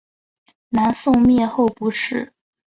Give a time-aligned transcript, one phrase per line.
[0.69, 2.33] 南宋灭后不仕。